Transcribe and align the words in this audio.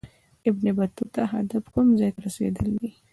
د 0.41 0.43
ابن 0.49 0.65
بطوطه 0.77 1.21
هدف 1.33 1.63
کوم 1.73 1.87
ځای 1.99 2.11
ته 2.15 2.19
رسېدل 2.25 2.69
دي. 2.81 2.91